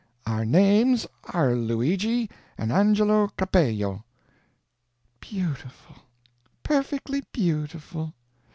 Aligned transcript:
'Our 0.25 0.45
names 0.45 1.05
are 1.25 1.53
Luigi 1.53 2.27
and 2.57 2.71
Angelo 2.71 3.27
Capello'" 3.37 4.03
"Beautiful, 5.21 5.95
perfectly 6.63 7.21
beautiful! 7.31 8.15